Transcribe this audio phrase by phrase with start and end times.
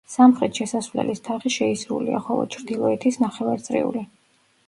[0.11, 4.05] სამხრეთ შესასვლელის თაღი შეისრულია, ხოლო ჩრდილოეთის ნახევარწრიული.